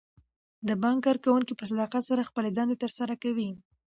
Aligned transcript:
د 0.67 0.69
بانک 0.81 0.99
کارکوونکي 1.05 1.53
په 1.55 1.65
صداقت 1.71 2.03
سره 2.09 2.27
خپلې 2.29 2.49
دندې 2.57 2.75
ترسره 2.83 3.15
کوي. 3.23 3.49